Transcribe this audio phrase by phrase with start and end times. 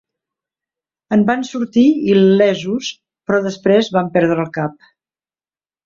[1.17, 2.91] En van sortir il·lesos,
[3.29, 4.93] però després van perdre el cap.